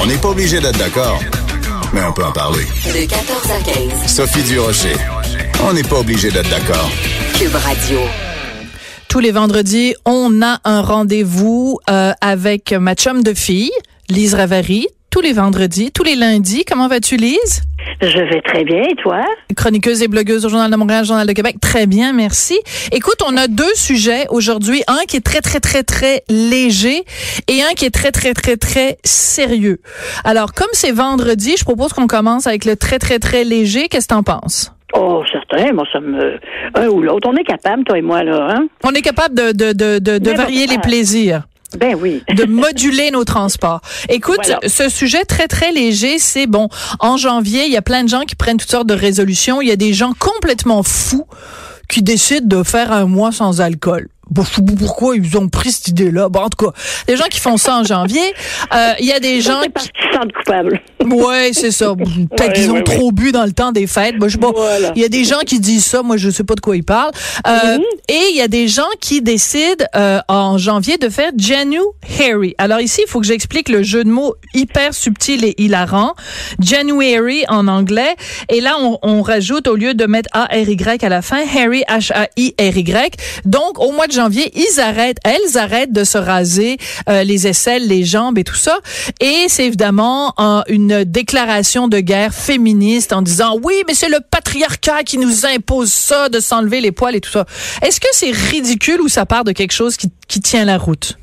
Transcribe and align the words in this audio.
On 0.00 0.06
n'est 0.06 0.16
pas 0.16 0.28
obligé 0.28 0.60
d'être 0.60 0.78
d'accord, 0.78 1.20
mais 1.92 2.00
on 2.04 2.12
peut 2.12 2.24
en 2.24 2.32
parler. 2.32 2.64
De 2.86 3.06
14 3.06 3.50
à 3.50 3.60
15. 4.00 4.06
Sophie 4.06 4.42
Durocher. 4.44 4.94
On 5.64 5.72
n'est 5.72 5.82
pas 5.82 5.98
obligé 5.98 6.30
d'être 6.30 6.48
d'accord. 6.48 6.88
Cube 7.34 7.54
Radio. 7.54 7.98
Tous 9.08 9.18
les 9.18 9.32
vendredis, 9.32 9.94
on 10.04 10.40
a 10.42 10.60
un 10.64 10.82
rendez-vous 10.82 11.78
euh, 11.90 12.12
avec 12.20 12.72
ma 12.72 12.94
chum 12.94 13.22
de 13.22 13.34
fille, 13.34 13.72
Lise 14.08 14.34
Ravary. 14.34 14.86
Tous 15.10 15.22
les 15.22 15.32
vendredis, 15.32 15.90
tous 15.90 16.02
les 16.02 16.16
lundis. 16.16 16.64
Comment 16.66 16.86
vas-tu, 16.86 17.16
Lise? 17.16 17.62
Je 18.02 18.18
vais 18.18 18.42
très 18.42 18.62
bien, 18.64 18.82
et 18.82 18.94
toi? 18.96 19.24
Chroniqueuse 19.56 20.02
et 20.02 20.08
blogueuse 20.08 20.44
au 20.44 20.50
Journal 20.50 20.70
de 20.70 20.76
Montréal, 20.76 21.04
Journal 21.04 21.26
de 21.26 21.32
Québec. 21.32 21.56
Très 21.60 21.86
bien, 21.86 22.12
merci. 22.12 22.60
Écoute, 22.92 23.16
on 23.26 23.36
a 23.36 23.48
deux 23.48 23.74
sujets 23.74 24.26
aujourd'hui. 24.28 24.82
Un 24.86 25.00
qui 25.08 25.16
est 25.16 25.24
très, 25.24 25.40
très, 25.40 25.60
très, 25.60 25.82
très 25.82 26.22
léger 26.28 27.04
et 27.48 27.62
un 27.62 27.72
qui 27.74 27.86
est 27.86 27.90
très, 27.90 28.12
très, 28.12 28.34
très, 28.34 28.56
très 28.56 28.98
sérieux. 29.02 29.80
Alors, 30.24 30.52
comme 30.52 30.68
c'est 30.72 30.92
vendredi, 30.92 31.54
je 31.58 31.64
propose 31.64 31.94
qu'on 31.94 32.06
commence 32.06 32.46
avec 32.46 32.66
le 32.66 32.76
très, 32.76 32.98
très, 32.98 33.18
très 33.18 33.44
léger. 33.44 33.88
Qu'est-ce 33.88 34.08
que 34.08 34.14
t'en 34.14 34.22
penses? 34.22 34.72
Oh, 34.94 35.22
certain, 35.32 35.72
moi, 35.72 35.84
ça 35.92 36.00
me. 36.00 36.38
Un 36.74 36.88
ou 36.88 37.02
l'autre. 37.02 37.28
On 37.30 37.36
est 37.36 37.44
capable, 37.44 37.84
toi 37.84 37.98
et 37.98 38.02
moi, 38.02 38.22
là, 38.22 38.48
hein? 38.50 38.68
On 38.84 38.92
est 38.92 39.02
capable 39.02 39.34
de, 39.34 39.52
de, 39.52 39.72
de, 39.72 40.18
de, 40.18 40.30
varier 40.32 40.66
bon, 40.66 40.72
les 40.72 40.78
ah. 40.78 40.86
plaisirs. 40.86 41.42
Ben 41.76 41.94
oui. 41.94 42.22
de 42.34 42.44
moduler 42.44 43.10
nos 43.10 43.24
transports. 43.24 43.80
Écoute, 44.08 44.40
Voilà. 44.44 44.60
ce 44.66 44.88
sujet 44.88 45.24
très 45.24 45.48
très 45.48 45.72
léger, 45.72 46.18
c'est 46.18 46.46
bon. 46.46 46.68
En 47.00 47.16
janvier, 47.16 47.64
il 47.66 47.72
y 47.72 47.76
a 47.76 47.82
plein 47.82 48.04
de 48.04 48.08
gens 48.08 48.22
qui 48.22 48.36
prennent 48.36 48.56
toutes 48.56 48.70
sortes 48.70 48.86
de 48.88 48.94
résolutions. 48.94 49.60
Il 49.60 49.68
y 49.68 49.72
a 49.72 49.76
des 49.76 49.92
gens 49.92 50.12
complètement 50.18 50.82
fous 50.82 51.26
qui 51.88 52.02
décident 52.02 52.46
de 52.58 52.62
faire 52.62 52.92
un 52.92 53.06
mois 53.06 53.32
sans 53.32 53.60
alcool. 53.60 54.08
Bon, 54.30 54.42
je 54.44 54.54
sais 54.56 54.62
pas 54.62 54.72
pourquoi 54.78 55.16
ils 55.16 55.36
ont 55.38 55.48
pris 55.48 55.72
cette 55.72 55.88
idée-là. 55.88 56.28
Bon, 56.28 56.40
en 56.40 56.48
tout 56.48 56.66
cas, 56.66 56.72
des 57.06 57.16
gens 57.16 57.24
qui 57.30 57.40
font 57.40 57.56
ça 57.56 57.76
en 57.76 57.84
janvier. 57.84 58.20
Euh, 58.74 58.92
Il 59.00 59.06
y 59.06 59.12
a 59.12 59.20
des 59.20 59.40
gens 59.40 59.60
parce 59.72 59.88
qu'ils 59.88 60.10
se 60.10 60.16
sentent 60.18 60.32
coupables. 60.32 60.80
Ouais, 61.04 61.50
c'est 61.52 61.70
ça. 61.70 61.94
Peut-être 61.96 62.40
Ouais, 62.48 62.52
qu'ils 62.52 62.70
ont 62.70 62.74
ouais, 62.74 62.82
trop 62.84 63.12
bu 63.12 63.32
dans 63.32 63.44
le 63.44 63.52
temps 63.52 63.72
des 63.72 63.86
fêtes. 63.86 64.16
Moi, 64.18 64.28
je 64.28 64.34
sais 64.34 64.38
pas. 64.38 64.52
Voilà. 64.54 64.92
Il 64.96 65.02
y 65.02 65.04
a 65.04 65.08
des 65.08 65.24
gens 65.24 65.40
qui 65.46 65.60
disent 65.60 65.84
ça. 65.86 66.02
Moi, 66.02 66.16
je 66.16 66.28
sais 66.30 66.44
pas 66.44 66.54
de 66.54 66.60
quoi 66.60 66.76
ils 66.76 66.84
parlent. 66.84 67.12
Euh, 67.46 67.78
Mhm. 67.78 67.82
Et 68.08 68.20
il 68.30 68.36
y 68.36 68.40
a 68.40 68.48
des 68.48 68.68
gens 68.68 68.88
qui 69.00 69.20
décident 69.22 69.84
euh, 69.96 70.20
en 70.28 70.58
janvier 70.58 70.96
de 70.98 71.08
faire 71.08 71.30
Janu 71.36 71.80
Harry. 72.20 72.54
Alors 72.58 72.80
ici, 72.80 73.02
il 73.06 73.10
faut 73.10 73.20
que 73.20 73.26
j'explique 73.26 73.68
le 73.68 73.82
jeu 73.82 74.04
de 74.04 74.10
mots 74.10 74.34
hyper 74.54 74.94
subtil 74.94 75.44
et 75.44 75.54
hilarant. 75.58 76.14
January 76.60 77.44
en 77.48 77.68
anglais. 77.68 78.16
Et 78.50 78.60
là, 78.60 78.76
on, 78.80 78.98
on 79.02 79.22
rajoute 79.22 79.68
au 79.68 79.74
lieu 79.76 79.94
de 79.94 80.06
mettre 80.06 80.28
A 80.32 80.44
R 80.46 80.68
Y 80.68 81.02
à 81.04 81.08
la 81.08 81.22
fin, 81.22 81.42
Harry 81.56 81.82
H 81.88 82.12
A 82.14 82.28
I 82.36 82.54
R 82.60 82.76
Y. 82.76 83.14
Donc, 83.44 83.78
au 83.78 83.92
mois 83.92 84.06
de 84.06 84.12
janvier, 84.18 84.50
ils 84.54 84.80
arrêtent, 84.80 85.18
elles 85.24 85.56
arrêtent 85.56 85.92
de 85.92 86.02
se 86.02 86.18
raser 86.18 86.76
euh, 87.08 87.22
les 87.22 87.46
aisselles, 87.46 87.86
les 87.86 88.02
jambes 88.02 88.36
et 88.36 88.42
tout 88.42 88.56
ça. 88.56 88.76
Et 89.20 89.46
c'est 89.46 89.64
évidemment 89.64 90.34
euh, 90.40 90.62
une 90.68 91.04
déclaration 91.04 91.86
de 91.86 92.00
guerre 92.00 92.34
féministe 92.34 93.12
en 93.12 93.22
disant 93.22 93.56
oui, 93.62 93.74
mais 93.86 93.94
c'est 93.94 94.08
le 94.08 94.18
patriarcat 94.28 95.04
qui 95.04 95.18
nous 95.18 95.46
impose 95.46 95.92
ça, 95.92 96.28
de 96.28 96.40
s'enlever 96.40 96.80
les 96.80 96.90
poils 96.90 97.14
et 97.14 97.20
tout 97.20 97.30
ça. 97.30 97.44
Est-ce 97.82 98.00
que 98.00 98.08
c'est 98.10 98.32
ridicule 98.32 99.00
ou 99.00 99.08
ça 99.08 99.24
part 99.24 99.44
de 99.44 99.52
quelque 99.52 99.72
chose 99.72 99.96
qui, 99.96 100.08
qui 100.26 100.40
tient 100.40 100.64
la 100.64 100.78
route? 100.78 101.16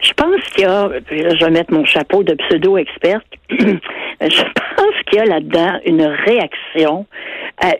Je 0.00 0.12
pense 0.12 0.40
qu'il 0.52 0.62
y 0.62 0.66
a, 0.66 0.88
je 1.10 1.44
vais 1.44 1.50
mettre 1.50 1.72
mon 1.72 1.84
chapeau 1.84 2.22
de 2.22 2.34
pseudo-experte, 2.34 3.26
je 3.50 4.42
pense 4.76 4.94
qu'il 5.08 5.18
y 5.18 5.20
a 5.20 5.24
là-dedans 5.24 5.80
une 5.84 6.06
réaction, 6.06 7.06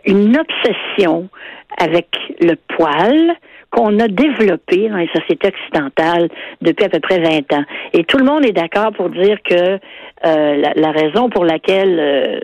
une 0.05 0.37
obsession 0.37 1.29
avec 1.77 2.07
le 2.41 2.55
poil 2.75 3.37
qu'on 3.69 3.99
a 3.99 4.07
développé 4.07 4.89
dans 4.89 4.97
les 4.97 5.09
sociétés 5.09 5.49
occidentales 5.49 6.29
depuis 6.61 6.85
à 6.85 6.89
peu 6.89 6.99
près 6.99 7.19
20 7.19 7.53
ans. 7.53 7.63
Et 7.93 8.03
tout 8.03 8.17
le 8.17 8.25
monde 8.25 8.45
est 8.45 8.53
d'accord 8.53 8.91
pour 8.93 9.09
dire 9.09 9.37
que 9.43 9.55
euh, 10.25 10.55
la, 10.55 10.73
la 10.75 10.91
raison 10.91 11.29
pour 11.29 11.45
laquelle 11.45 11.99
euh, 11.99 12.39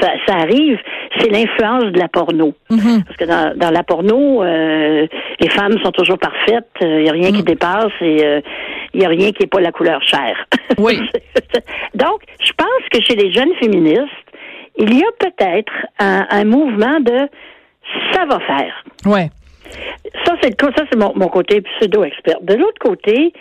ça, 0.00 0.08
ça 0.26 0.34
arrive, 0.36 0.78
c'est 1.18 1.30
l'influence 1.30 1.92
de 1.92 1.98
la 1.98 2.08
porno. 2.08 2.54
Parce 2.68 3.16
que 3.16 3.24
dans, 3.24 3.56
dans 3.56 3.70
la 3.70 3.82
porno, 3.82 4.42
euh, 4.42 5.06
les 5.40 5.48
femmes 5.50 5.78
sont 5.82 5.92
toujours 5.92 6.18
parfaites, 6.18 6.70
il 6.80 7.02
n'y 7.02 7.08
a 7.08 7.12
rien 7.12 7.30
qui 7.30 7.42
dépasse 7.42 7.92
et 8.00 8.42
il 8.94 9.00
n'y 9.00 9.06
a 9.06 9.08
rien 9.08 9.32
qui 9.32 9.42
n'est 9.42 9.48
pas 9.48 9.60
la 9.60 9.72
couleur 9.72 10.02
chair. 10.02 10.36
Oui. 10.78 10.98
Donc, 11.94 12.22
je 12.42 12.52
pense 12.56 12.88
que 12.90 13.00
chez 13.02 13.14
les 13.14 13.32
jeunes 13.32 13.54
féministes, 13.60 14.02
il 14.76 14.92
y 14.98 15.02
a 15.02 15.10
peut-être 15.18 15.72
un, 16.00 16.26
un 16.30 16.44
mouvement 16.44 16.98
de 17.00 17.28
ça 18.12 18.24
va 18.24 18.40
faire. 18.40 18.84
Ouais. 19.06 19.28
Ça, 20.24 20.34
c'est 20.42 20.50
le 20.60 20.72
ça, 20.76 20.84
c'est 20.90 20.98
mon, 20.98 21.12
mon 21.14 21.28
côté 21.28 21.60
pseudo-expert. 21.60 22.36
De 22.42 22.54
l'autre 22.54 22.78
côté, 22.80 23.32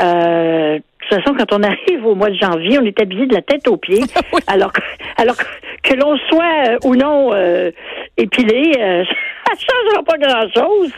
euh, 0.00 0.76
de 0.78 0.82
toute 1.08 1.18
façon, 1.22 1.34
quand 1.36 1.52
on 1.52 1.62
arrive 1.62 2.06
au 2.06 2.14
mois 2.14 2.30
de 2.30 2.36
janvier, 2.36 2.78
on 2.80 2.84
est 2.84 2.98
habillé 3.00 3.26
de 3.26 3.34
la 3.34 3.42
tête 3.42 3.66
aux 3.68 3.76
pieds. 3.76 4.02
Oui. 4.32 4.40
Alors 4.46 4.72
que, 4.72 4.80
alors 5.18 5.36
que, 5.36 5.44
que 5.82 5.94
l'on 5.94 6.16
soit 6.28 6.68
euh, 6.70 6.78
ou 6.84 6.96
non 6.96 7.30
euh, 7.34 7.70
épilé, 8.16 8.72
euh, 8.80 9.04
ça 9.46 9.52
changera 9.54 10.02
pas 10.04 10.18
grand-chose. 10.18 10.92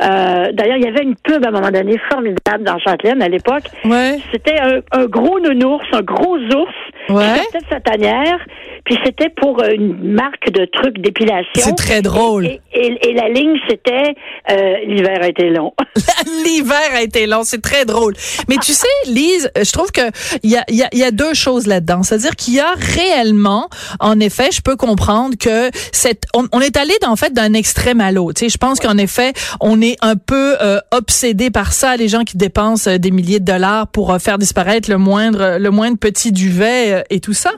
D'ailleurs, 0.00 0.76
il 0.76 0.84
y 0.84 0.88
avait 0.88 1.02
une 1.02 1.16
pub 1.16 1.44
à 1.44 1.48
un 1.48 1.50
moment 1.50 1.70
donné 1.70 1.96
formidable 2.10 2.62
dans 2.64 2.78
Châtelaine 2.78 3.22
à 3.22 3.28
l'époque. 3.28 3.64
Ouais. 3.84 4.18
C'était 4.32 4.58
un, 4.60 4.80
un 4.92 5.06
gros 5.06 5.40
nounours, 5.40 5.86
un 5.92 6.02
gros 6.02 6.36
ours 6.36 6.74
Ouais. 7.08 7.24
qui 7.24 7.38
sortait 7.40 7.58
de 7.58 7.64
sa 7.70 7.80
tanière. 7.80 8.38
Puis 8.84 8.98
c'était 9.04 9.30
pour 9.30 9.62
une 9.64 10.12
marque 10.12 10.50
de 10.50 10.66
trucs 10.66 10.98
d'épilation. 10.98 11.52
C'est 11.54 11.74
très 11.76 12.00
drôle. 12.02 12.46
Et, 12.46 12.60
et- 12.67 12.67
et 12.80 13.12
la 13.12 13.28
ligne, 13.28 13.56
c'était 13.68 14.14
euh, 14.50 14.74
l'hiver 14.86 15.18
a 15.22 15.28
été 15.28 15.50
long. 15.50 15.72
L'hiver 16.44 16.90
a 16.94 17.02
été 17.02 17.26
long, 17.26 17.42
c'est 17.44 17.62
très 17.62 17.84
drôle. 17.84 18.14
Mais 18.48 18.56
tu 18.56 18.72
sais, 18.72 18.86
Lise, 19.06 19.50
je 19.56 19.72
trouve 19.72 19.90
que 19.90 20.02
il 20.42 20.50
y 20.50 20.56
a, 20.56 20.64
y, 20.68 20.82
a, 20.82 20.88
y 20.92 21.02
a 21.02 21.10
deux 21.10 21.34
choses 21.34 21.66
là-dedans. 21.66 22.02
C'est-à-dire 22.02 22.36
qu'il 22.36 22.54
y 22.54 22.60
a 22.60 22.72
réellement, 22.76 23.68
en 24.00 24.20
effet, 24.20 24.50
je 24.52 24.60
peux 24.60 24.76
comprendre 24.76 25.36
que 25.38 25.70
cette, 25.92 26.24
on, 26.34 26.60
est 26.60 26.76
allé 26.76 26.94
en 27.06 27.16
fait 27.16 27.32
d'un 27.32 27.54
extrême 27.54 28.00
à 28.00 28.12
l'autre. 28.12 28.38
Tu 28.38 28.44
sais, 28.44 28.48
je 28.48 28.58
pense 28.58 28.80
qu'en 28.80 28.98
effet, 28.98 29.32
on 29.60 29.80
est 29.80 29.96
un 30.00 30.16
peu 30.16 30.56
euh, 30.60 30.78
obsédé 30.90 31.50
par 31.50 31.72
ça, 31.72 31.96
les 31.96 32.08
gens 32.08 32.24
qui 32.24 32.36
dépensent 32.36 32.90
euh, 32.90 32.98
des 32.98 33.10
milliers 33.10 33.40
de 33.40 33.44
dollars 33.44 33.88
pour 33.88 34.12
euh, 34.12 34.18
faire 34.18 34.38
disparaître 34.38 34.90
le 34.90 34.98
moindre, 34.98 35.58
le 35.58 35.70
moindre 35.70 35.98
petit 35.98 36.32
duvet 36.32 36.92
euh, 36.92 37.02
et 37.10 37.20
tout 37.20 37.32
ça. 37.32 37.52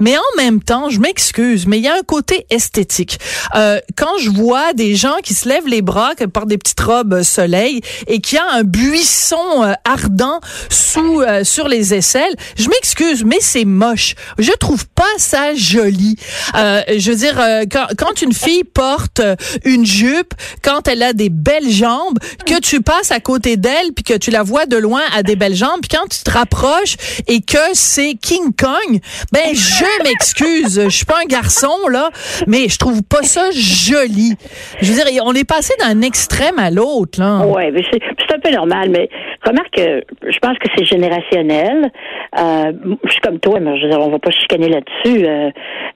Mais 0.00 0.16
en 0.16 0.36
même 0.36 0.62
temps, 0.62 0.90
je 0.90 1.00
m'excuse, 1.00 1.66
mais 1.66 1.78
il 1.78 1.84
y 1.84 1.88
a 1.88 1.94
un 1.94 2.02
côté 2.06 2.46
esthétique. 2.50 3.18
Euh, 3.54 3.80
quand 3.96 4.18
je 4.20 4.30
vois 4.30 4.63
des 4.72 4.94
gens 4.94 5.16
qui 5.22 5.34
se 5.34 5.48
lèvent 5.48 5.68
les 5.68 5.82
bras, 5.82 6.14
qui 6.14 6.26
portent 6.26 6.48
des 6.48 6.58
petites 6.58 6.80
robes 6.80 7.14
euh, 7.14 7.22
soleil 7.22 7.80
et 8.06 8.20
qui 8.20 8.36
a 8.36 8.44
un 8.52 8.62
buisson 8.62 9.62
euh, 9.62 9.72
ardent 9.84 10.40
sous 10.70 11.20
euh, 11.20 11.44
sur 11.44 11.68
les 11.68 11.94
aisselles, 11.94 12.34
je 12.56 12.68
m'excuse, 12.68 13.24
mais 13.24 13.38
c'est 13.40 13.64
moche. 13.64 14.14
Je 14.38 14.52
trouve 14.52 14.86
pas 14.88 15.02
ça 15.18 15.54
joli. 15.54 16.16
Euh, 16.56 16.82
je 16.96 17.10
veux 17.10 17.16
dire, 17.16 17.40
quand, 17.70 17.86
quand 17.98 18.22
une 18.22 18.32
fille 18.32 18.64
porte 18.64 19.20
une 19.64 19.84
jupe, 19.84 20.34
quand 20.62 20.88
elle 20.88 21.02
a 21.02 21.12
des 21.12 21.30
belles 21.30 21.70
jambes, 21.70 22.18
que 22.46 22.58
tu 22.60 22.80
passes 22.80 23.10
à 23.10 23.20
côté 23.20 23.56
d'elle 23.56 23.92
puis 23.94 24.04
que 24.04 24.14
tu 24.14 24.30
la 24.30 24.42
vois 24.42 24.66
de 24.66 24.76
loin 24.76 25.02
à 25.16 25.22
des 25.22 25.36
belles 25.36 25.54
jambes, 25.54 25.80
puis 25.82 25.96
quand 25.96 26.06
tu 26.08 26.22
te 26.22 26.30
rapproches 26.30 26.96
et 27.26 27.40
que 27.40 27.58
c'est 27.72 28.14
King 28.14 28.52
Kong, 28.56 29.00
ben 29.32 29.54
je 29.54 30.02
m'excuse, 30.04 30.82
je 30.84 30.88
suis 30.88 31.04
pas 31.04 31.18
un 31.22 31.26
garçon 31.26 31.76
là, 31.90 32.10
mais 32.46 32.68
je 32.68 32.78
trouve 32.78 33.02
pas 33.02 33.22
ça 33.22 33.50
joli. 33.52 34.36
Je 34.80 34.92
veux 34.92 35.04
dire, 35.10 35.22
on 35.24 35.32
est 35.34 35.48
passé 35.48 35.74
d'un 35.80 36.00
extrême 36.02 36.58
à 36.58 36.70
l'autre 36.70 37.20
là. 37.20 37.42
Oui, 37.46 37.70
mais 37.72 37.82
c'est 37.90 38.34
un 38.34 38.38
peu 38.38 38.50
normal, 38.50 38.88
mais 38.90 39.08
remarque 39.44 39.70
que 39.72 40.02
je 40.28 40.38
pense 40.38 40.58
que 40.58 40.68
c'est 40.76 40.84
générationnel. 40.84 41.90
Euh, 42.38 42.72
je 43.04 43.10
suis 43.12 43.20
comme 43.20 43.38
toi, 43.38 43.60
mais 43.60 43.76
je 43.78 43.84
veux 43.84 43.90
dire, 43.90 44.00
on 44.00 44.10
va 44.10 44.18
pas 44.18 44.30
chicaner 44.30 44.68
là-dessus. 44.68 45.26
Euh, 45.26 45.50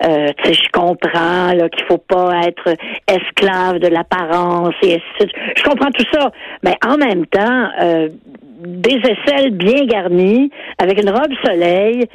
euh, 0.06 0.28
tu 0.42 0.52
sais, 0.52 0.54
je 0.54 0.70
comprends 0.72 1.52
là, 1.52 1.68
qu'il 1.68 1.84
faut 1.86 1.98
pas 1.98 2.42
être 2.46 2.74
esclave 3.08 3.78
de 3.78 3.88
l'apparence 3.88 4.74
et 4.82 4.94
ainsi 4.94 5.02
de 5.20 5.28
suite. 5.28 5.32
Je 5.56 5.62
comprends 5.64 5.90
tout 5.90 6.04
ça, 6.12 6.30
mais 6.62 6.74
en 6.86 6.96
même 6.96 7.26
temps, 7.26 7.68
euh, 7.82 8.08
des 8.60 8.96
aisselles 8.96 9.50
bien 9.52 9.84
garnies, 9.86 10.50
avec 10.78 11.00
une 11.00 11.10
robe 11.10 11.32
soleil, 11.44 12.06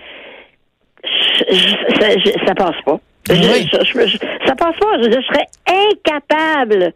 ça, 1.40 1.46
je- 2.18 2.46
ça 2.46 2.56
passe 2.56 2.82
pas. 2.86 3.00
Je- 3.30 3.34
je- 3.36 4.08
je- 4.08 4.18
ça 4.46 4.56
passe 4.56 4.76
pas. 4.80 4.98
Je, 5.02 5.12
je 5.12 5.22
serais 5.22 5.48
incapable. 5.68 6.94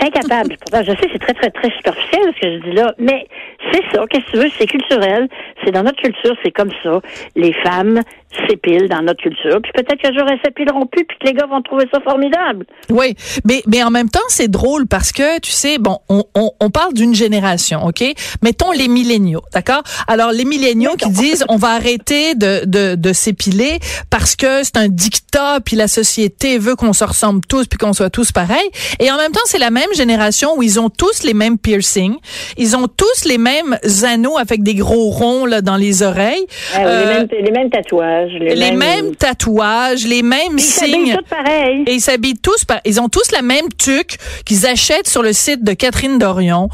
Incapable. 0.00 0.56
Je 0.72 0.90
sais, 0.92 1.08
c'est 1.12 1.18
très, 1.18 1.34
très, 1.34 1.50
très 1.50 1.70
superficiel 1.76 2.32
ce 2.34 2.40
que 2.40 2.52
je 2.54 2.70
dis 2.70 2.72
là. 2.76 2.94
Mais 2.98 3.26
c'est 3.72 3.82
ça. 3.92 4.04
Qu'est-ce 4.08 4.26
que 4.26 4.30
tu 4.32 4.36
veux? 4.38 4.50
C'est 4.58 4.66
culturel. 4.66 5.28
C'est 5.64 5.70
dans 5.70 5.82
notre 5.82 6.00
culture. 6.00 6.34
C'est 6.44 6.50
comme 6.50 6.70
ça. 6.82 7.00
Les 7.36 7.52
femmes 7.64 8.02
s'épilent 8.48 8.88
dans 8.88 9.02
notre 9.02 9.22
culture. 9.22 9.60
Puis 9.62 9.72
peut-être 9.74 10.00
que 10.00 10.08
j'aurais 10.16 10.38
s'épileront 10.44 10.86
plus, 10.86 11.04
puis 11.04 11.16
que 11.18 11.26
les 11.26 11.32
gars 11.32 11.46
vont 11.46 11.62
trouver 11.62 11.86
ça 11.92 12.00
formidable. 12.00 12.64
Oui, 12.88 13.16
mais, 13.44 13.62
mais 13.66 13.82
en 13.82 13.90
même 13.90 14.08
temps, 14.08 14.20
c'est 14.28 14.48
drôle 14.48 14.86
parce 14.86 15.10
que, 15.10 15.40
tu 15.40 15.50
sais, 15.50 15.78
bon, 15.78 15.98
on, 16.08 16.24
on, 16.36 16.50
on 16.60 16.70
parle 16.70 16.94
d'une 16.94 17.14
génération, 17.14 17.84
OK? 17.86 18.04
Mettons 18.42 18.70
les 18.70 18.86
milléniaux, 18.86 19.42
d'accord? 19.52 19.82
Alors, 20.06 20.30
les 20.30 20.44
milléniaux 20.44 20.94
qui 20.96 21.10
disent 21.10 21.44
on 21.48 21.56
va 21.56 21.70
arrêter 21.70 22.34
de, 22.36 22.64
de, 22.66 22.94
de 22.94 23.12
s'épiler 23.12 23.80
parce 24.10 24.36
que 24.36 24.62
c'est 24.62 24.76
un 24.76 24.88
dictat, 24.88 25.58
puis 25.64 25.74
la 25.74 25.88
société 25.88 26.58
veut 26.58 26.76
qu'on 26.76 26.92
se 26.92 27.04
ressemble 27.04 27.40
tous, 27.48 27.66
puis 27.66 27.78
qu'on 27.78 27.92
soit 27.92 28.10
tous 28.10 28.30
pareils. 28.30 28.70
Et 29.00 29.10
en 29.10 29.16
même 29.16 29.32
temps, 29.32 29.40
c'est 29.46 29.58
la 29.58 29.70
même 29.70 29.92
génération 29.94 30.56
où 30.56 30.62
ils 30.62 30.78
ont 30.78 30.88
tous 30.88 31.24
les 31.24 31.34
mêmes 31.34 31.58
piercings, 31.58 32.16
ils 32.56 32.76
ont 32.76 32.86
tous 32.86 33.24
les 33.26 33.38
mêmes 33.38 33.59
anneaux 34.04 34.36
avec 34.38 34.62
des 34.62 34.74
gros 34.74 35.10
ronds 35.10 35.46
là, 35.46 35.60
dans 35.60 35.76
les 35.76 36.02
oreilles. 36.02 36.46
Ah 36.74 36.78
oui, 36.78 36.84
Euh, 36.86 37.00
les, 37.00 37.06
mêmes, 37.14 37.28
les 37.44 37.50
mêmes 37.50 37.70
tatouages. 37.70 38.30
Les, 38.38 38.54
les 38.54 38.72
mêmes 38.72 39.14
tatouages, 39.16 40.06
les 40.06 40.22
mêmes 40.22 40.54
Ils 40.56 40.60
signes. 40.60 41.16
tous 41.16 41.28
pareil. 41.36 41.84
Et 41.86 41.92
ils 41.94 42.00
s'habillent 42.00 42.38
tous 42.38 42.64
par, 42.64 42.80
ils 42.84 43.00
ont 43.00 43.08
tous 43.08 43.30
la 43.32 43.42
même 43.42 43.68
tuque 43.78 44.16
qu'ils 44.44 44.66
achètent 44.66 45.08
sur 45.08 45.22
le 45.22 45.32
site 45.32 45.62
de 45.64 45.72
Catherine 45.72 46.18
Dorion. 46.18 46.68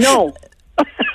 Non. 0.00 0.32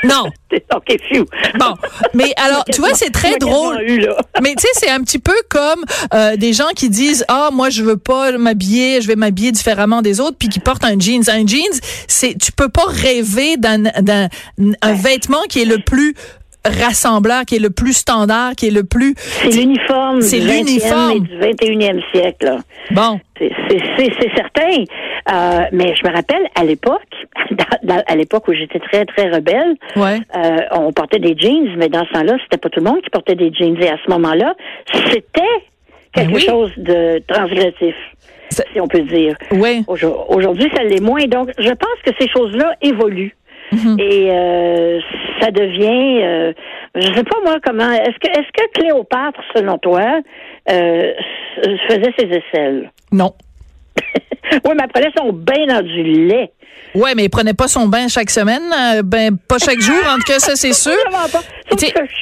Non. 0.03 0.25
OK, 0.75 0.97
phew. 1.09 1.25
Bon. 1.59 1.73
Mais 2.13 2.33
alors, 2.37 2.63
tu 2.71 2.79
vois, 2.79 2.93
c'est 2.93 3.11
très 3.11 3.37
drôle. 3.37 3.81
eu, 3.81 3.99
là? 3.99 4.15
Mais 4.41 4.55
tu 4.55 4.61
sais, 4.61 4.67
c'est 4.73 4.89
un 4.89 5.01
petit 5.01 5.19
peu 5.19 5.35
comme 5.49 5.83
euh, 6.13 6.35
des 6.37 6.53
gens 6.53 6.69
qui 6.75 6.89
disent 6.89 7.25
ah 7.27 7.49
moi 7.51 7.69
je 7.69 7.83
veux 7.83 7.97
pas 7.97 8.31
m'habiller, 8.37 9.01
je 9.01 9.07
vais 9.07 9.15
m'habiller 9.15 9.51
différemment 9.51 10.01
des 10.01 10.19
autres, 10.19 10.37
puis 10.37 10.49
qui 10.49 10.59
portent 10.59 10.85
un 10.85 10.99
jeans. 10.99 11.23
Un 11.29 11.45
jeans, 11.45 11.79
c'est 12.07 12.37
tu 12.37 12.51
peux 12.51 12.69
pas 12.69 12.85
rêver 12.87 13.57
d'un 13.57 13.79
d'un 13.79 14.27
un 14.81 14.93
vêtement 14.93 15.41
qui 15.49 15.61
est 15.61 15.65
le 15.65 15.79
plus 15.79 16.13
rassembleur, 16.65 17.45
qui 17.45 17.55
est 17.55 17.59
le 17.59 17.69
plus 17.69 17.93
standard, 17.93 18.53
qui 18.55 18.67
est 18.67 18.71
le 18.71 18.83
plus 18.83 19.15
C'est 19.41 19.49
l'uniforme 19.51 20.21
C'est 20.21 20.39
du 20.39 20.47
20e 20.47 20.51
l'uniforme. 20.51 21.19
du 21.19 21.35
21e 21.37 22.01
siècle. 22.11 22.45
là. 22.45 22.57
bon. 22.91 23.19
C'est 23.39 24.33
certain. 24.35 24.83
Euh, 25.31 25.65
mais 25.71 25.93
je 25.95 26.07
me 26.07 26.13
rappelle, 26.13 26.41
à 26.55 26.63
l'époque, 26.63 27.01
dans- 27.57 27.95
dans- 27.95 28.03
à 28.07 28.15
l'époque 28.15 28.47
où 28.47 28.53
j'étais 28.53 28.79
très, 28.79 29.05
très 29.05 29.29
rebelle, 29.29 29.75
Ouais. 29.95 30.19
euh, 30.35 30.57
on 30.71 30.91
portait 30.93 31.19
des 31.19 31.35
jeans, 31.37 31.75
mais 31.77 31.89
dans 31.89 32.05
ce 32.05 32.13
temps-là, 32.13 32.37
c'était 32.43 32.57
pas 32.57 32.69
tout 32.69 32.79
le 32.79 32.89
monde 32.89 33.01
qui 33.01 33.09
portait 33.09 33.35
des 33.35 33.51
jeans. 33.53 33.75
Et 33.81 33.89
à 33.89 33.97
ce 34.05 34.09
moment-là, 34.11 34.53
c'était 35.11 35.41
quelque 36.13 36.29
Ben 36.29 36.35
oui. 36.35 36.41
chose 36.41 36.71
de 36.77 37.19
transgressif, 37.27 37.95
Ça- 38.49 38.63
si 38.73 38.79
on 38.79 38.87
peut 38.87 39.01
dire. 39.01 39.35
Aujourd'hui, 40.29 40.69
ça 40.75 40.83
l'est 40.83 41.01
moins. 41.01 41.25
Donc, 41.25 41.49
je 41.57 41.69
pense 41.69 41.99
que 42.05 42.11
ces 42.19 42.27
choses-là 42.29 42.73
évoluent. 42.81 43.35
Mhm. 43.73 43.97
Et 43.99 44.27
euh, 44.31 44.99
ça 45.41 45.51
devient, 45.51 46.21
euh, 46.23 46.53
je 46.95 47.01
sais 47.01 47.23
pas 47.25 47.37
moi 47.43 47.57
comment. 47.65 47.91
Est-ce 47.91 48.17
que, 48.17 48.29
est-ce 48.29 48.47
que 48.53 48.79
Cléopâtre, 48.79 49.41
selon 49.53 49.77
toi, 49.77 50.21
euh, 50.71 51.11
faisait 51.89 52.13
ses 52.17 52.27
aisselles? 52.27 52.89
Non. 53.11 53.33
Oui, 54.65 54.71
mais 54.77 54.83
elle 54.83 54.89
prenait 54.93 55.11
son 55.17 55.33
bain 55.33 55.65
dans 55.67 55.81
du 55.83 56.03
lait. 56.03 56.51
Ouais, 56.95 57.13
mais 57.15 57.25
il 57.25 57.29
prenait 57.29 57.53
pas 57.53 57.67
son 57.67 57.87
bain 57.87 58.07
chaque 58.07 58.29
semaine, 58.29 58.63
euh, 58.73 59.01
ben 59.03 59.37
pas 59.37 59.57
chaque 59.59 59.81
jour. 59.81 59.95
En 60.09 60.15
tout 60.15 60.23
cas, 60.25 60.39
ça 60.39 60.55
c'est 60.55 60.73
sûr. 60.73 60.95
Pas. 61.11 61.41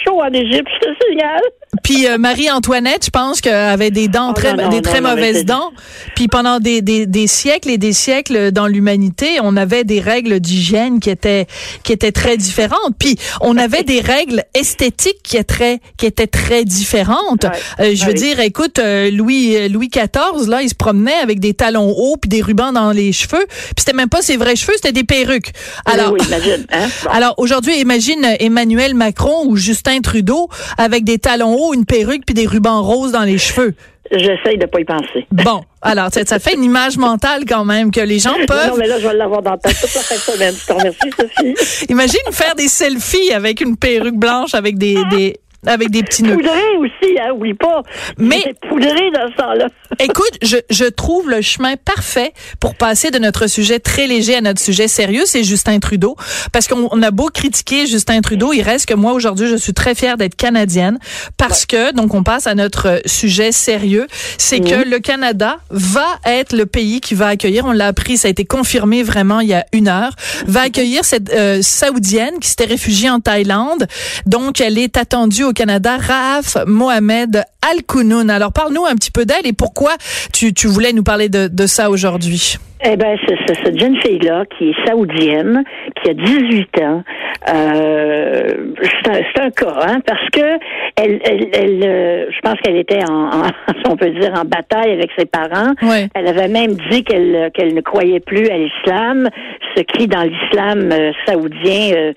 Chaud 0.04 0.22
en 0.22 0.34
Égypte, 0.34 0.68
je 0.82 0.88
te 0.88 0.94
signale. 1.08 1.42
Puis 1.84 2.08
euh, 2.08 2.18
Marie-Antoinette, 2.18 3.06
je 3.06 3.10
pense 3.12 3.42
qu'elle 3.42 3.54
avait 3.54 3.92
des 3.92 4.08
dents 4.08 4.30
Oh, 4.32 4.34
très, 4.34 4.54
non, 4.56 4.64
non, 4.64 4.70
des 4.70 4.76
non, 4.78 4.82
très 4.82 5.02
non, 5.02 5.10
mauvaises 5.12 5.38
c'est- 5.40 5.44
dents. 5.44 5.72
Puis 6.16 6.28
pendant 6.28 6.60
des, 6.60 6.82
des, 6.82 7.06
des 7.06 7.28
siècles 7.28 7.70
et 7.70 7.78
des 7.78 7.94
siècles 7.94 8.52
dans 8.52 8.66
l'humanité, 8.66 9.38
on 9.44 9.56
avait 9.56 9.84
des 9.84 10.00
règles 10.00 10.40
d'hygiène 10.40 11.00
qui 11.00 11.12
étaient 11.12 11.46
qui 11.84 11.94
étaient 11.94 12.12
très 12.12 12.38
différentes. 12.38 12.96
Puis 12.98 13.18
on 13.42 13.56
avait 13.58 13.84
des 13.84 14.02
règles 14.02 14.44
esthétiques 14.56 15.22
qui 15.24 15.38
étaient 15.38 15.44
très 15.46 15.80
qui 15.98 16.08
étaient 16.08 16.28
très 16.28 16.66
différentes. 16.66 17.44
Ouais. 17.44 17.86
Euh, 17.86 17.92
je 17.96 18.04
veux 18.06 18.14
dire, 18.14 18.40
écoute, 18.40 18.80
Louis 19.12 19.70
Louis 19.70 19.90
XIV 19.90 20.50
là, 20.50 20.64
il 20.64 20.70
se 20.70 20.76
promenait 20.76 21.14
avec 21.22 21.40
des 21.40 21.54
talons 21.54 21.75
hauts 21.84 22.18
puis 22.18 22.30
des 22.30 22.42
rubans 22.42 22.72
dans 22.74 22.92
les 22.92 23.12
cheveux. 23.12 23.46
Puis 23.48 23.74
c'était 23.80 23.94
même 23.94 24.10
pas 24.10 24.22
ses 24.22 24.38
vrais 24.38 24.56
cheveux, 24.56 24.74
c'était 24.76 24.92
des 24.92 25.04
perruques. 25.04 25.52
Alors 25.86 26.12
oui, 26.14 26.20
imagine. 26.28 26.66
Hein? 26.72 26.88
Bon. 27.04 27.10
alors 27.12 27.34
aujourd'hui, 27.38 27.80
imagine 27.80 28.26
Emmanuel 28.40 28.94
Macron 28.96 29.46
ou 29.46 29.56
Justin 29.58 30.02
Trudeau 30.02 30.50
avec 30.78 31.04
des 31.04 31.18
talons 31.20 31.56
hauts, 31.56 31.74
une 31.74 31.86
perruque 31.86 32.24
puis 32.26 32.34
des 32.36 32.46
rubans 32.48 32.82
roses 32.82 33.12
dans 33.12 33.24
les 33.24 33.38
cheveux. 33.38 33.74
J'essaye 34.12 34.60
de 34.60 34.68
pas 34.68 34.80
y 34.80 34.86
penser. 34.86 35.26
Bon, 35.32 35.64
alors 35.82 36.10
ça, 36.14 36.24
ça 36.26 36.38
fait 36.38 36.54
une 36.54 36.64
image 36.64 36.96
mentale 36.98 37.44
quand 37.48 37.66
même 37.66 37.90
que 37.90 38.02
les 38.02 38.20
gens 38.20 38.38
Non, 38.38 38.46
peuvent. 38.46 38.78
mais 38.78 38.88
là, 38.88 39.00
je 39.00 39.08
vais 39.08 39.16
l'avoir 39.16 39.42
dans 39.42 39.58
tête 39.58 39.76
toute 39.82 39.96
la 39.96 40.02
fin 40.02 40.16
de 40.16 40.20
semaine. 40.20 40.54
Je 40.60 40.66
te 40.68 40.74
remercie, 40.74 41.10
Sophie. 41.20 41.86
Imagine 41.90 42.20
faire 42.32 42.54
des 42.54 42.68
selfies 42.68 43.34
avec 43.34 43.62
une 43.62 43.76
perruque 43.78 44.16
blanche 44.16 44.54
avec 44.54 44.78
des, 44.78 44.96
des 45.10 45.38
avec 45.66 45.90
des 45.90 46.04
petits 46.04 46.24
nœuds. 46.24 46.36
Poudré 46.36 46.78
aussi, 46.80 47.18
hein, 47.20 47.32
oui 47.36 47.54
pas. 47.54 47.82
Mais- 48.18 48.54
poudré 48.70 49.12
dans 49.12 49.30
ce 49.32 49.38
temps-là. 49.38 49.68
Écoute, 50.00 50.38
je, 50.42 50.58
je 50.70 50.86
trouve 50.86 51.30
le 51.30 51.42
chemin 51.42 51.76
parfait 51.78 52.34
pour 52.60 52.76
passer 52.76 53.12
de 53.12 53.20
notre 53.20 53.48
sujet 53.48 53.80
très 53.80 54.08
léger 54.08 54.36
à 54.36 54.42
notre 54.42 54.60
sujet 54.60 54.88
sérieux, 54.88 55.24
c'est 55.26 55.44
Justin 55.44 55.80
Trudeau. 55.80 56.16
Parce 56.52 56.68
qu'on 56.68 56.90
on 56.92 57.02
a 57.02 57.12
beau 57.12 57.28
critiquer 57.28 57.88
Justin 57.88 58.22
Trudeau, 58.22 58.54
il 58.54 58.62
reste 58.62 58.88
que 58.88 58.94
moi 58.94 59.14
aujourd'hui, 59.14 59.48
je 59.48 59.56
suis 59.56 59.74
très 59.74 59.96
fière 59.96 60.18
d'être 60.18 60.36
canadienne 60.36 61.00
parce 61.38 61.66
que, 61.66 61.92
donc 61.94 62.14
on 62.14 62.24
passe 62.24 62.48
à 62.48 62.56
notre 62.56 63.02
sujet 63.06 63.52
sérieux, 63.52 64.08
c'est 64.38 64.60
que 64.60 64.88
le 64.88 65.00
Canada 65.00 65.58
va 65.70 66.08
être 66.26 66.54
le 66.54 66.66
pays 66.66 67.02
qui 67.02 67.16
va 67.16 67.28
accueillir, 67.28 67.66
on 67.66 67.72
l'a 67.72 67.88
appris, 67.88 68.18
ça 68.18 68.28
a 68.28 68.32
été 68.32 68.46
confirmé 68.46 69.04
vraiment 69.04 69.40
il 69.40 69.50
y 69.50 69.54
a 69.54 69.66
une 69.72 69.88
heure, 69.88 70.16
va 70.48 70.62
accueillir 70.66 71.06
cette 71.06 71.32
euh, 71.34 71.60
Saoudienne 71.62 72.40
qui 72.40 72.50
s'était 72.50 72.66
réfugiée 72.66 73.10
en 73.10 73.20
Thaïlande. 73.20 73.88
Donc 74.26 74.62
elle 74.62 74.78
est 74.78 74.98
attendue 74.98 75.44
au 75.44 75.54
Canada, 75.56 75.98
Raaf 75.98 76.58
Mohamed 76.68 77.44
Al 77.62 77.84
Kounoun. 77.84 78.30
Alors 78.30 78.54
parle-nous 78.54 78.86
un 78.86 78.94
petit 78.94 79.12
peu 79.12 79.26
d'elle 79.26 79.46
et 79.46 79.54
pourquoi 79.54 79.94
tu, 80.32 80.54
tu 80.54 80.68
voulais 80.68 80.94
nous 80.94 81.04
parler 81.04 81.30
de, 81.30 81.48
de 81.48 81.66
ça 81.66 81.90
aujourd'hui. 81.90 82.58
Eh 82.88 82.98
ben, 82.98 83.18
c'est 83.26 83.56
cette 83.64 83.80
jeune 83.80 84.00
fille-là 84.02 84.44
qui 84.46 84.70
est 84.70 84.86
saoudienne, 84.86 85.64
qui 86.04 86.10
a 86.12 86.14
18 86.14 86.82
ans. 86.82 87.04
Euh, 87.48 88.74
c'est 88.82 89.40
un, 89.42 89.46
un 89.46 89.50
cas, 89.50 89.80
hein, 89.88 90.00
parce 90.06 90.30
que 90.30 90.60
elle, 90.98 91.20
elle, 91.24 91.48
elle, 91.54 91.84
euh, 91.84 92.26
je 92.30 92.40
pense 92.42 92.60
qu'elle 92.62 92.76
était 92.76 93.00
en, 93.10 93.44
on 93.90 93.96
peut 93.96 94.12
dire, 94.12 94.34
en 94.36 94.46
bataille 94.46 94.92
avec 94.92 95.10
ses 95.18 95.26
parents. 95.26 95.74
Elle 96.14 96.28
avait 96.28 96.48
même 96.48 96.74
dit 96.92 97.04
qu'elle 97.04 97.50
qu'elle 97.54 97.74
ne 97.74 97.82
croyait 97.82 98.20
plus 98.20 98.48
à 98.50 98.58
l'islam, 98.58 99.30
ce 99.76 99.82
qui, 99.82 100.08
dans 100.08 100.24
l'islam 100.24 100.92
euh, 100.92 101.12
saoudien, 101.26 102.14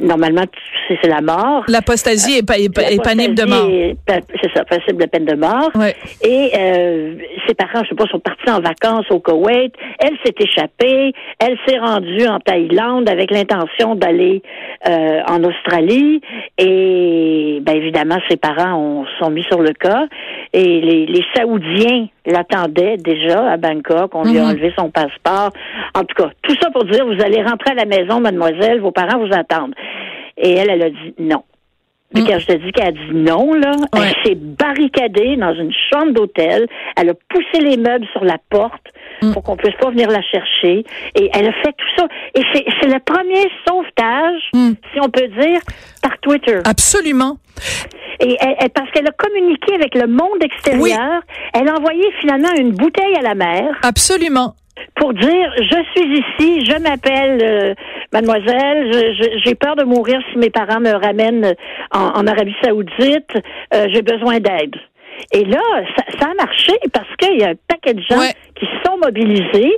normalement, 0.00 0.44
c'est 0.88 1.08
la 1.08 1.20
mort. 1.20 1.64
L'apostasie 1.68 2.38
est, 2.38 2.46
pa- 2.46 2.58
est, 2.58 2.72
pa- 2.72 2.82
est 2.90 3.02
panible 3.02 3.34
de 3.34 3.44
mort. 3.44 3.68
C'est 4.06 4.50
ça, 4.54 4.64
passible 4.64 5.02
de 5.02 5.06
peine 5.08 5.24
de 5.24 5.34
mort. 5.34 5.70
Ouais. 5.74 5.94
Et 6.22 6.50
euh, 6.56 7.14
ses 7.46 7.54
parents, 7.54 7.82
je 7.84 7.88
sais 7.90 7.94
pas, 7.94 8.06
sont 8.06 8.20
partis 8.20 8.50
en 8.50 8.60
vacances 8.60 9.06
au 9.10 9.20
Koweït. 9.20 9.72
Elle 9.98 10.16
s'est 10.24 10.34
échappée. 10.38 11.12
Elle 11.38 11.56
s'est 11.66 11.78
rendue 11.78 12.26
en 12.26 12.38
Thaïlande 12.40 13.08
avec 13.08 13.30
l'intention 13.30 13.94
d'aller 13.94 14.42
euh, 14.88 15.20
en 15.28 15.42
Australie. 15.44 16.20
Et 16.58 17.58
ben 17.62 17.76
évidemment, 17.76 18.18
ses 18.28 18.36
parents 18.36 18.74
ont, 18.78 19.04
sont 19.20 19.30
mis 19.30 19.42
sur 19.44 19.60
le 19.60 19.72
cas. 19.72 20.06
Et 20.52 20.80
les, 20.80 21.06
les 21.06 21.24
Saoudiens 21.34 22.06
l'attendaient 22.26 22.96
déjà 22.96 23.50
à 23.50 23.56
Bangkok. 23.56 24.14
On 24.14 24.22
lui 24.24 24.38
a 24.38 24.42
Mhm. 24.42 24.50
enlevé 24.50 24.72
son 24.78 24.90
passeport. 24.90 25.50
En 25.94 26.04
tout 26.04 26.14
cas, 26.22 26.30
tout 26.42 26.54
ça 26.60 26.70
pour 26.70 26.84
dire, 26.84 27.04
vous 27.06 27.20
allez 27.22 27.42
rentrer 27.42 27.72
à 27.72 27.74
la 27.74 27.84
maison, 27.84 28.20
mademoiselle. 28.20 28.80
Vos 28.80 28.92
parents 28.92 29.18
vous 29.18 29.32
attendent. 29.32 29.74
Et 30.36 30.52
elle, 30.54 30.70
elle 30.70 30.82
a 30.82 30.90
dit 30.90 31.14
non. 31.18 31.42
Mais 32.14 32.22
quand 32.24 32.38
je 32.38 32.46
te 32.46 32.52
dis 32.54 32.72
qu'elle 32.72 32.88
a 32.88 32.92
dit 32.92 33.10
non, 33.12 33.52
là, 33.52 33.72
Ouais. 33.94 34.00
elle 34.08 34.14
s'est 34.24 34.34
barricadée 34.34 35.36
dans 35.36 35.52
une 35.54 35.72
chambre 35.92 36.12
d'hôtel. 36.12 36.66
Elle 36.96 37.10
a 37.10 37.14
poussé 37.28 37.60
les 37.62 37.76
meubles 37.76 38.06
sur 38.12 38.24
la 38.24 38.38
porte 38.50 38.86
pour 39.34 39.42
qu'on 39.42 39.56
puisse 39.56 39.74
pas 39.80 39.90
venir 39.90 40.08
la 40.08 40.22
chercher. 40.22 40.84
Et 41.14 41.30
elle 41.34 41.48
a 41.48 41.52
fait 41.52 41.72
tout 41.76 41.86
ça. 41.98 42.06
Et 42.34 42.42
c'est 42.54 42.86
le 42.88 42.98
premier 43.00 43.46
sauvetage, 43.68 44.40
Mm. 44.54 44.70
si 44.92 45.00
on 45.00 45.10
peut 45.10 45.28
dire, 45.38 45.60
par 46.02 46.16
Twitter. 46.18 46.60
Absolument. 46.64 47.36
Et 48.20 48.36
elle- 48.40 48.56
elle- 48.58 48.70
parce 48.70 48.90
qu'elle 48.92 49.06
a 49.06 49.12
communiqué 49.12 49.74
avec 49.74 49.94
le 49.94 50.06
monde 50.06 50.42
extérieur, 50.42 51.20
elle 51.54 51.68
a 51.68 51.74
envoyé 51.74 52.04
finalement 52.20 52.48
une 52.58 52.72
bouteille 52.72 53.14
à 53.18 53.22
la 53.22 53.34
mer 53.34 53.64
Absolument. 53.82 54.54
Pour 54.94 55.12
dire 55.14 55.52
je 55.58 55.78
suis 55.94 56.18
ici, 56.18 56.64
je 56.64 56.78
m'appelle 56.82 57.38
euh, 57.42 57.74
mademoiselle, 58.12 58.92
je- 58.92 59.40
j'ai 59.44 59.54
peur 59.54 59.76
de 59.76 59.84
mourir 59.84 60.20
si 60.32 60.38
mes 60.38 60.50
parents 60.50 60.80
me 60.80 60.92
ramènent 60.92 61.54
en, 61.92 62.10
en 62.20 62.26
Arabie 62.26 62.54
Saoudite, 62.62 63.30
euh, 63.74 63.86
j'ai 63.92 64.02
besoin 64.02 64.38
d'aide. 64.40 64.76
Et 65.32 65.44
là, 65.44 65.60
ça, 65.96 66.04
ça 66.20 66.26
a 66.30 66.34
marché 66.34 66.72
parce 66.92 67.08
qu'il 67.18 67.40
y 67.40 67.44
a 67.44 67.48
un 67.48 67.54
paquet 67.68 67.94
de 67.94 68.02
gens 68.02 68.18
Ouais. 68.20 68.32
qui 68.54 68.66
se 68.66 68.72
sont 68.86 68.98
mobilisés 68.98 69.72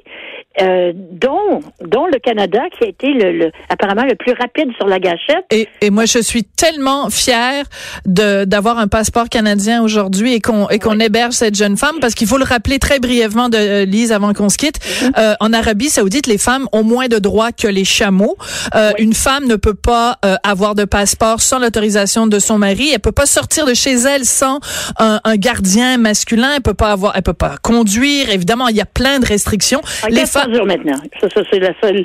euh, 0.61 0.93
dont, 0.95 1.61
dont 1.81 2.07
le 2.07 2.19
Canada, 2.19 2.61
qui 2.77 2.85
a 2.85 2.89
été 2.89 3.09
le, 3.09 3.33
le, 3.33 3.53
apparemment 3.69 4.03
le 4.05 4.17
plus 4.17 4.33
rapide 4.33 4.69
sur 4.77 4.87
la 4.89 4.99
gâchette. 4.99 5.45
Et, 5.51 5.69
et 5.81 5.91
moi, 5.91 6.05
je 6.07 6.19
suis 6.19 6.45
tellement 6.45 7.09
fière 7.11 7.65
de 8.05 8.45
d'avoir 8.45 8.79
un 8.79 8.89
passeport 8.89 9.29
canadien 9.29 9.83
aujourd'hui 9.83 10.35
et 10.35 10.41
qu'on 10.41 10.69
et 10.69 10.79
qu'on 10.79 10.99
héberge 10.99 11.35
cette 11.35 11.55
jeune 11.55 11.77
femme 11.77 11.97
parce 12.01 12.15
qu'il 12.15 12.27
faut 12.27 12.39
le 12.39 12.45
rappeler 12.45 12.79
très 12.79 12.99
brièvement 12.99 13.49
de 13.49 13.57
euh, 13.57 13.85
Lise 13.85 14.13
avant 14.13 14.33
qu'on 14.33 14.49
se 14.49 14.59
quitte. 14.59 14.79
Euh, 15.19 15.35
en 15.41 15.53
Arabie 15.53 15.89
Saoudite, 15.89 16.27
les 16.27 16.39
femmes 16.39 16.67
ont 16.73 16.83
moins 16.83 17.09
de 17.09 17.19
droits 17.19 17.53
que 17.53 17.69
les 17.69 17.85
chameaux. 17.85 18.37
Euh, 18.75 18.93
Une 18.99 19.15
femme 19.15 19.47
ne 19.47 19.57
peut 19.57 19.75
pas 19.75 20.19
euh, 20.25 20.35
avoir 20.43 20.75
de 20.75 20.85
passeport 20.85 21.41
sans 21.41 21.59
l'autorisation 21.59 22.27
de 22.27 22.39
son 22.39 22.59
mari. 22.59 22.91
Elle 22.93 23.01
peut 23.01 23.13
pas 23.13 23.27
sortir 23.27 23.67
de 23.67 23.75
chez 23.75 23.95
elle 23.95 24.25
sans 24.25 24.59
un, 24.99 25.21
un 25.25 25.37
gardien 25.37 25.97
masculin. 25.97 26.51
Elle 26.57 26.63
peut 26.63 26.75
pas 26.75 26.91
avoir, 26.93 27.13
elle 27.17 27.23
peut 27.23 27.33
pas 27.33 27.57
conduire. 27.63 28.31
Évidemment, 28.31 28.69
il 28.69 28.77
y 28.77 28.81
a 28.81 28.87
plein 28.87 29.21
de 29.21 29.27
restrictions. 29.27 29.81
Les 30.09 30.23
14 30.23 30.31
femmes, 30.31 30.50
maintenant. 30.65 30.99
Ça, 31.21 31.29
ça 31.35 31.41
c'est 31.51 31.59
la 31.59 31.73
seule, 31.83 32.05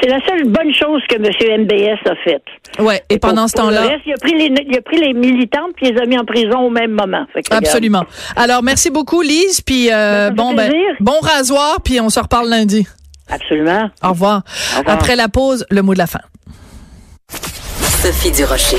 c'est 0.00 0.08
la 0.08 0.18
seule 0.26 0.44
bonne 0.44 0.72
chose 0.74 1.02
que 1.08 1.16
M. 1.16 1.62
MBS 1.62 1.98
a 2.10 2.14
faite. 2.24 2.42
ouais. 2.78 3.02
Et 3.10 3.18
pendant 3.18 3.48
ce 3.48 3.52
Pour- 3.54 3.64
temps-là. 3.64 3.96
il 4.06 4.12
a 4.12 4.16
pris 4.18 4.34
les, 4.34 4.54
il 4.68 4.76
a 4.76 4.82
pris 4.82 4.98
les 4.98 5.12
militantes 5.12 5.72
puis 5.76 5.86
il 5.88 5.94
les 5.94 6.00
a 6.00 6.06
mis 6.06 6.18
en 6.18 6.24
prison 6.24 6.60
au 6.60 6.70
même 6.70 6.90
moment. 6.92 7.26
Regarde. 7.34 7.64
Absolument. 7.64 8.04
Alors, 8.36 8.62
merci 8.62 8.90
beaucoup, 8.90 9.22
Lise. 9.22 9.60
Puis, 9.60 9.88
euh, 9.92 10.30
Ben, 10.30 10.34
bon, 10.36 10.54
ben, 10.54 10.72
bon 11.00 11.18
rasoir, 11.22 11.80
puis 11.84 12.00
on 12.00 12.08
se 12.10 12.20
reparle 12.20 12.48
lundi. 12.48 12.86
Absolument. 13.28 13.90
Au 14.04 14.10
revoir. 14.10 14.42
Au 14.74 14.78
revoir. 14.78 14.94
Après 14.96 15.16
la 15.16 15.28
pause, 15.28 15.66
le 15.70 15.82
mot 15.82 15.92
de 15.94 15.98
la 15.98 16.06
fin. 16.06 16.20
Sophie 18.02 18.30
Durocher. 18.30 18.76